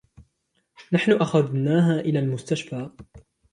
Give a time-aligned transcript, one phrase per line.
[0.93, 2.89] نحن أخذناها إلي المستشفي.